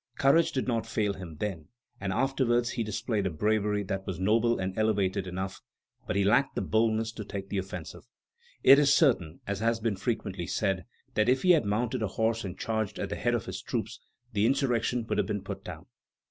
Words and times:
Courage 0.17 0.51
did 0.51 0.67
not 0.67 0.87
fail 0.87 1.13
him 1.13 1.35
then, 1.37 1.67
and 1.99 2.11
afterwards 2.11 2.71
he 2.71 2.81
displayed 2.83 3.27
a 3.27 3.29
bravery 3.29 3.83
that 3.83 4.07
was 4.07 4.19
noble 4.19 4.57
and 4.57 4.75
elevated 4.75 5.27
enough; 5.27 5.61
but 6.07 6.15
he 6.15 6.23
lacked 6.23 6.55
boldness 6.71 7.11
to 7.11 7.23
take 7.23 7.49
the 7.49 7.59
offensive.... 7.59 8.07
It 8.63 8.79
is 8.79 8.91
certain, 8.91 9.41
as 9.45 9.59
has 9.59 9.79
been 9.79 9.95
frequently 9.97 10.47
said, 10.47 10.85
that 11.13 11.29
if 11.29 11.43
he 11.43 11.51
had 11.51 11.65
mounted 11.65 12.01
a 12.01 12.07
horse 12.07 12.43
and 12.43 12.57
charged 12.57 12.97
at 12.97 13.09
the 13.09 13.15
head 13.15 13.35
of 13.35 13.45
his 13.45 13.61
troops, 13.61 13.99
the 14.33 14.47
insurrection 14.47 15.05
would 15.05 15.19
have 15.19 15.27
been 15.27 15.43
put 15.43 15.63
down." 15.63 15.85